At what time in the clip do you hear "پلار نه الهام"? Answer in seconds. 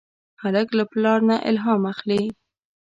0.91-1.81